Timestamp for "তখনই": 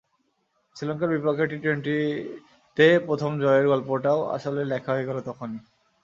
5.21-5.59